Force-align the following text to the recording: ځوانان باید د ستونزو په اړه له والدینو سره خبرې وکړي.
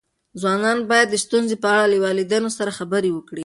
ځوانان 0.41 0.77
باید 0.89 1.07
د 1.11 1.15
ستونزو 1.23 1.55
په 1.63 1.67
اړه 1.73 1.85
له 1.91 1.97
والدینو 2.03 2.49
سره 2.57 2.71
خبرې 2.79 3.09
وکړي. 3.13 3.39